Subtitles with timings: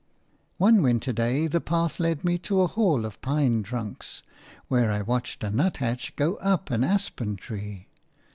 [0.57, 4.23] One winter day the path led me to a hall of pine trunks,
[4.67, 7.85] where I watched a nuthatch go up an aspen tree.